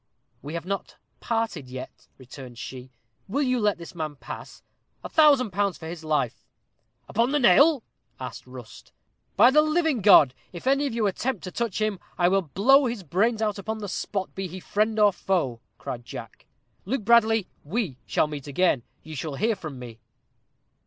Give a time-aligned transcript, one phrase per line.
[0.41, 2.89] "We have not parted yet," returned she;
[3.27, 4.63] "will you let this man pass?
[5.03, 6.43] A thousand pounds for his life."
[7.07, 7.83] "Upon the nail?"
[8.19, 8.93] asked Rust.
[9.37, 12.87] "By the living God, if any of you attempt to touch him, I will blow
[12.87, 16.47] his brains out upon the spot, be he friend or foe," cried Jack.
[16.83, 18.81] "Luke Bradley, we shall meet again.
[19.03, 19.99] You shall hear from me."